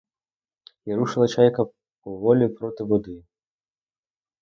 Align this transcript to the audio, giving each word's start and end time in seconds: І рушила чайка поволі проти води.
І 0.91 0.95
рушила 1.01 1.27
чайка 1.27 1.65
поволі 2.03 2.47
проти 2.47 2.83
води. 2.83 3.23